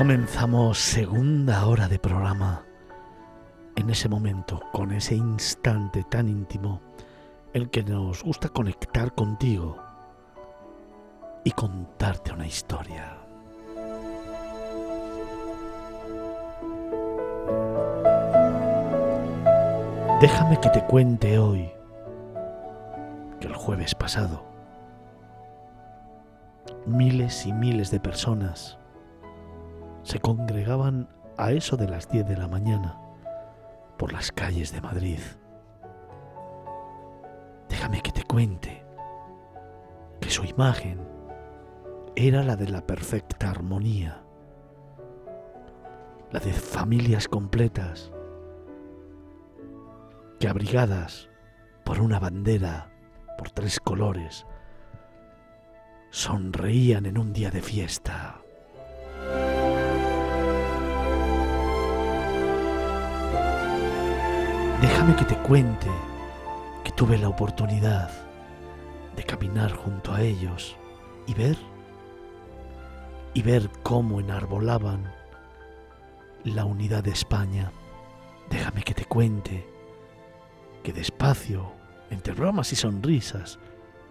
[0.00, 2.64] Comenzamos segunda hora de programa.
[3.76, 6.80] En ese momento, con ese instante tan íntimo,
[7.52, 9.76] el que nos gusta conectar contigo
[11.44, 13.18] y contarte una historia.
[20.22, 21.70] Déjame que te cuente hoy
[23.38, 24.46] que el jueves pasado
[26.86, 28.79] miles y miles de personas
[30.02, 32.98] se congregaban a eso de las 10 de la mañana
[33.98, 35.20] por las calles de Madrid.
[37.68, 38.84] Déjame que te cuente
[40.20, 41.06] que su imagen
[42.16, 44.22] era la de la perfecta armonía,
[46.30, 48.12] la de familias completas
[50.38, 51.28] que abrigadas
[51.84, 52.90] por una bandera,
[53.36, 54.46] por tres colores,
[56.10, 58.40] sonreían en un día de fiesta.
[64.80, 65.90] Déjame que te cuente
[66.82, 68.10] que tuve la oportunidad
[69.14, 70.74] de caminar junto a ellos
[71.26, 71.58] y ver
[73.34, 75.12] y ver cómo enarbolaban
[76.44, 77.72] la unidad de España.
[78.48, 79.68] Déjame que te cuente
[80.82, 81.72] que despacio,
[82.08, 83.58] entre bromas y sonrisas,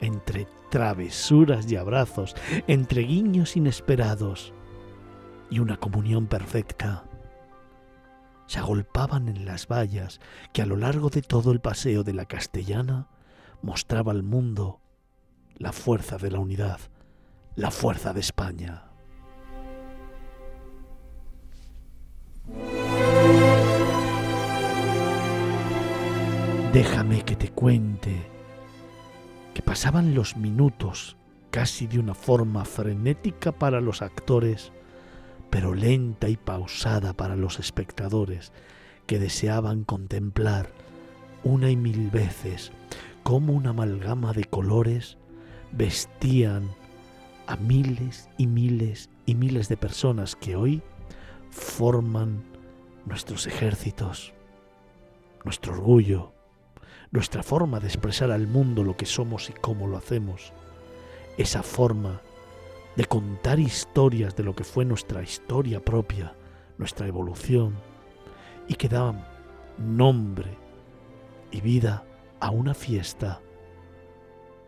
[0.00, 2.34] entre travesuras y abrazos,
[2.66, 4.54] entre guiños inesperados
[5.50, 7.04] y una comunión perfecta,
[8.46, 10.20] se agolpaban en las vallas
[10.52, 13.08] que a lo largo de todo el paseo de la castellana
[13.62, 14.80] mostraba al mundo
[15.56, 16.78] la fuerza de la unidad,
[17.54, 18.84] la fuerza de España.
[26.72, 28.30] Déjame que te cuente
[29.54, 31.16] que pasaban los minutos
[31.50, 34.72] casi de una forma frenética para los actores
[35.54, 38.50] pero lenta y pausada para los espectadores
[39.06, 40.68] que deseaban contemplar
[41.44, 42.72] una y mil veces
[43.22, 45.16] cómo una amalgama de colores
[45.70, 46.68] vestían
[47.46, 50.82] a miles y miles y miles de personas que hoy
[51.50, 52.42] forman
[53.06, 54.34] nuestros ejércitos,
[55.44, 56.32] nuestro orgullo,
[57.12, 60.52] nuestra forma de expresar al mundo lo que somos y cómo lo hacemos,
[61.38, 62.22] esa forma
[62.96, 66.34] de contar historias de lo que fue nuestra historia propia,
[66.78, 67.76] nuestra evolución,
[68.68, 69.26] y que daban
[69.78, 70.56] nombre
[71.50, 72.04] y vida
[72.40, 73.40] a una fiesta,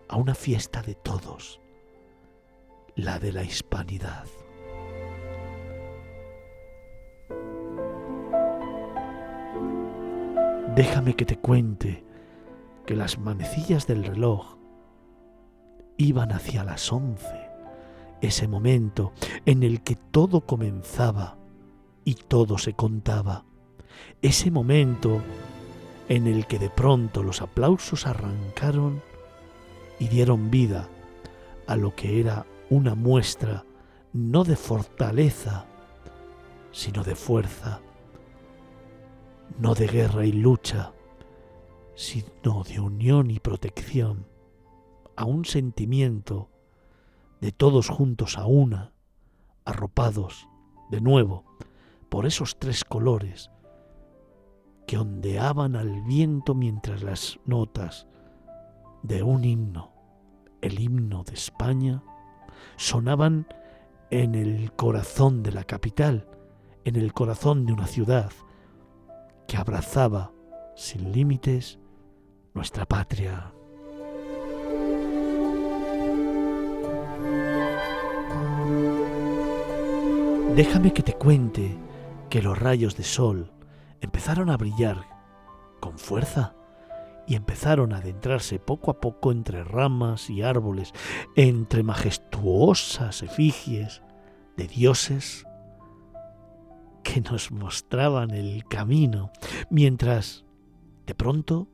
[0.08, 1.60] a una fiesta de todos,
[2.94, 4.26] la de la hispanidad.
[10.74, 12.04] Déjame que te cuente
[12.84, 14.58] que las manecillas del reloj
[15.96, 17.45] iban hacia las once
[18.20, 19.12] ese momento
[19.44, 21.38] en el que todo comenzaba
[22.04, 23.44] y todo se contaba,
[24.22, 25.22] ese momento
[26.08, 29.02] en el que de pronto los aplausos arrancaron
[29.98, 30.88] y dieron vida
[31.66, 33.64] a lo que era una muestra
[34.12, 35.66] no de fortaleza,
[36.72, 37.80] sino de fuerza,
[39.58, 40.92] no de guerra y lucha,
[41.94, 44.26] sino de unión y protección,
[45.16, 46.50] a un sentimiento
[47.40, 48.92] de todos juntos a una,
[49.64, 50.48] arropados
[50.90, 51.44] de nuevo
[52.08, 53.50] por esos tres colores
[54.86, 58.06] que ondeaban al viento mientras las notas
[59.02, 59.92] de un himno,
[60.60, 62.02] el himno de España,
[62.76, 63.46] sonaban
[64.10, 66.28] en el corazón de la capital,
[66.84, 68.30] en el corazón de una ciudad
[69.48, 70.32] que abrazaba
[70.76, 71.80] sin límites
[72.54, 73.55] nuestra patria.
[80.56, 81.76] Déjame que te cuente
[82.30, 83.52] que los rayos de sol
[84.00, 85.06] empezaron a brillar
[85.80, 86.54] con fuerza
[87.26, 90.94] y empezaron a adentrarse poco a poco entre ramas y árboles,
[91.34, 94.00] entre majestuosas efigies
[94.56, 95.44] de dioses
[97.02, 99.32] que nos mostraban el camino,
[99.68, 100.46] mientras
[101.04, 101.68] de pronto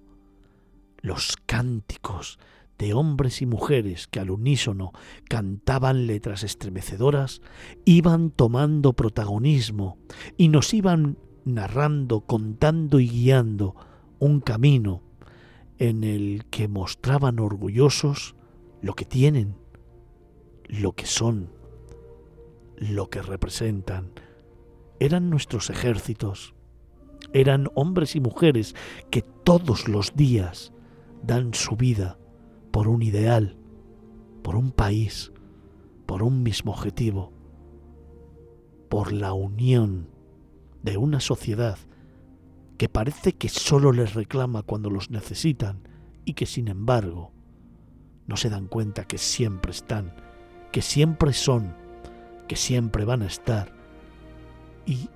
[1.02, 2.40] los cánticos
[2.82, 4.90] de hombres y mujeres que al unísono
[5.29, 7.40] cantaban letras estremecedoras,
[7.84, 9.99] iban tomando protagonismo
[10.37, 13.76] y nos iban narrando, contando y guiando
[14.19, 15.00] un camino
[15.79, 18.34] en el que mostraban orgullosos
[18.81, 19.55] lo que tienen,
[20.67, 21.50] lo que son,
[22.76, 24.11] lo que representan.
[24.99, 26.56] Eran nuestros ejércitos,
[27.32, 28.75] eran hombres y mujeres
[29.08, 30.73] que todos los días
[31.23, 32.19] dan su vida
[32.73, 33.57] por un ideal,
[34.43, 35.31] por un país,
[36.07, 37.33] por un mismo objetivo,
[38.89, 40.09] por la unión
[40.83, 41.79] de una sociedad
[42.79, 45.87] que parece que solo les reclama cuando los necesitan
[46.25, 47.31] y que sin embargo
[48.27, 50.15] no se dan cuenta que siempre están,
[50.73, 51.75] que siempre son,
[52.49, 53.73] que siempre van a estar
[54.87, 55.09] y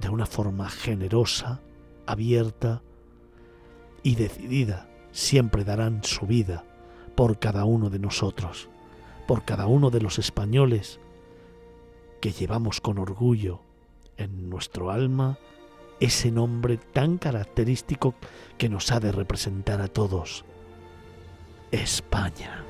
[0.00, 1.60] de una forma generosa,
[2.04, 2.82] abierta
[4.02, 6.64] y decidida siempre darán su vida
[7.14, 8.68] por cada uno de nosotros,
[9.28, 10.98] por cada uno de los españoles
[12.20, 13.60] que llevamos con orgullo
[14.16, 15.38] en nuestro alma
[16.00, 18.14] ese nombre tan característico
[18.58, 20.44] que nos ha de representar a todos,
[21.70, 22.64] España.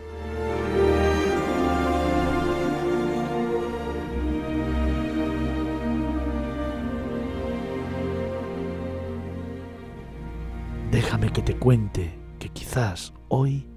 [10.90, 12.24] Déjame que te cuente
[12.75, 13.69] quizás hoy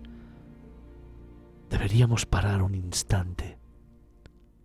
[1.70, 3.60] deberíamos parar un instante,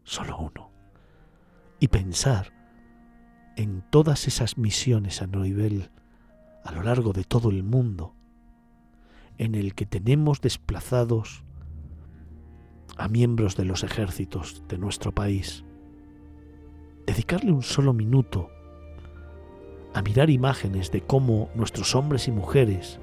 [0.05, 0.71] solo uno,
[1.81, 2.51] y pensar
[3.59, 5.91] en todas esas misiones a nivel
[6.65, 8.15] a lo largo de todo el mundo
[9.37, 11.45] en el que tenemos desplazados
[12.97, 15.63] a miembros de los ejércitos de nuestro país.
[17.05, 18.49] Dedicarle un solo minuto
[19.93, 22.99] a mirar imágenes de cómo nuestros hombres y mujeres,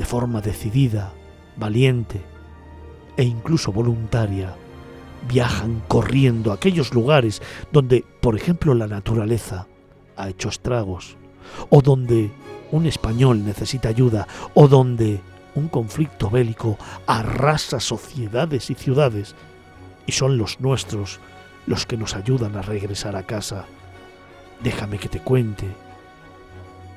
[0.00, 1.12] de forma decidida,
[1.58, 2.22] valiente
[3.18, 4.56] e incluso voluntaria,
[5.28, 9.66] viajan corriendo a aquellos lugares donde, por ejemplo, la naturaleza
[10.16, 11.18] ha hecho estragos,
[11.68, 12.30] o donde
[12.72, 15.20] un español necesita ayuda, o donde
[15.54, 19.34] un conflicto bélico arrasa sociedades y ciudades,
[20.06, 21.20] y son los nuestros
[21.66, 23.66] los que nos ayudan a regresar a casa.
[24.62, 25.66] Déjame que te cuente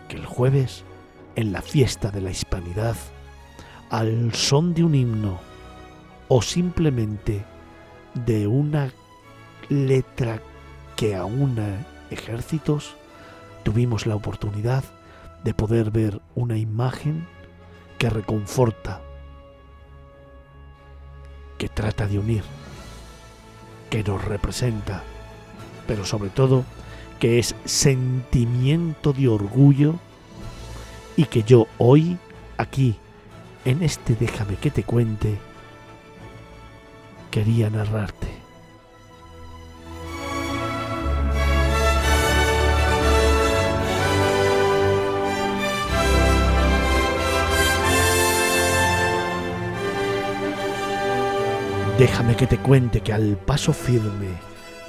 [0.07, 0.85] que el jueves,
[1.35, 2.95] en la fiesta de la hispanidad,
[3.89, 5.39] al son de un himno,
[6.27, 7.43] o simplemente
[8.13, 8.91] de una
[9.69, 10.41] letra
[10.95, 12.95] que aúna ejércitos,
[13.63, 14.83] tuvimos la oportunidad
[15.43, 17.27] de poder ver una imagen
[17.97, 19.01] que reconforta,
[21.57, 22.43] que trata de unir,
[23.89, 25.03] que nos representa,
[25.87, 26.63] pero sobre todo
[27.19, 29.99] que es sentimiento de orgullo
[31.15, 32.17] y que yo hoy,
[32.57, 32.95] aquí,
[33.65, 35.37] en este déjame que te cuente,
[37.31, 38.27] quería narrarte.
[51.97, 54.27] Déjame que te cuente que al paso firme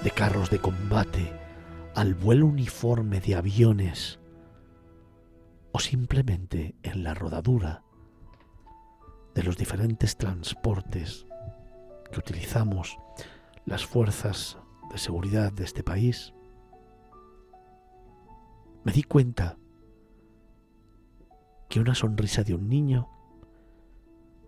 [0.03, 1.32] de carros de combate,
[1.94, 4.19] al vuelo uniforme de aviones,
[5.76, 7.82] o simplemente en la rodadura
[9.35, 11.26] de los diferentes transportes
[12.12, 12.97] que utilizamos
[13.66, 14.57] las fuerzas
[14.93, 16.33] de seguridad de este país,
[18.85, 19.59] me di cuenta
[21.69, 23.09] que una sonrisa de un niño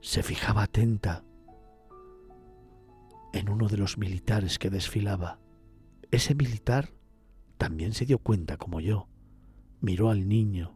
[0.00, 1.24] se fijaba atenta
[3.32, 5.40] en uno de los militares que desfilaba.
[6.12, 6.94] Ese militar
[7.58, 9.08] también se dio cuenta como yo,
[9.80, 10.75] miró al niño,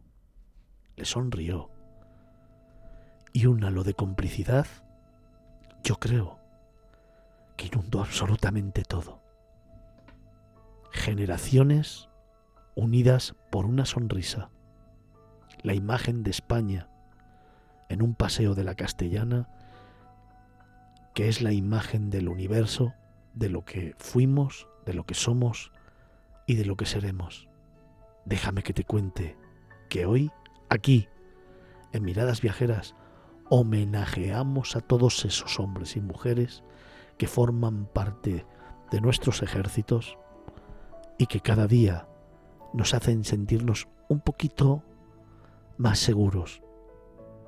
[1.05, 1.69] sonrió
[3.33, 4.67] y un halo de complicidad,
[5.83, 6.41] yo creo,
[7.61, 9.19] inundó absolutamente todo.
[10.91, 12.09] Generaciones
[12.75, 14.49] unidas por una sonrisa.
[15.63, 16.89] La imagen de España
[17.89, 19.47] en un paseo de la castellana,
[21.13, 22.93] que es la imagen del universo,
[23.33, 25.71] de lo que fuimos, de lo que somos
[26.47, 27.47] y de lo que seremos.
[28.25, 29.37] Déjame que te cuente
[29.89, 30.31] que hoy,
[30.71, 31.09] aquí,
[31.91, 32.95] en Miradas Viajeras,
[33.49, 36.63] homenajeamos a todos esos hombres y mujeres
[37.17, 38.45] que forman parte
[38.89, 40.17] de nuestros ejércitos
[41.17, 42.07] y que cada día
[42.73, 44.81] nos hacen sentirnos un poquito
[45.77, 46.63] más seguros,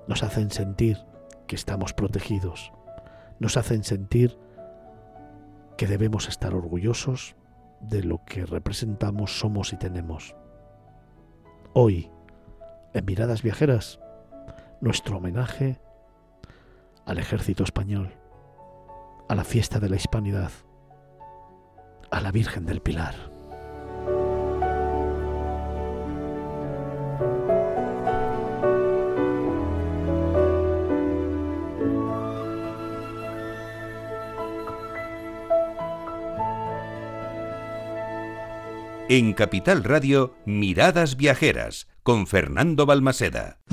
[0.07, 0.97] nos hacen sentir
[1.47, 2.73] que estamos protegidos,
[3.39, 4.37] nos hacen sentir
[5.77, 7.37] que debemos estar orgullosos
[7.79, 10.35] de lo que representamos, somos y tenemos.
[11.73, 12.11] Hoy,
[12.93, 13.99] en Miradas Viajeras,
[14.81, 15.79] nuestro homenaje
[17.05, 18.13] al ejército español,
[19.27, 20.51] a la fiesta de la hispanidad,
[22.11, 23.15] a la Virgen del Pilar.
[39.09, 43.59] En Capital Radio, Miradas Viajeras, con Fernando Balmaseda.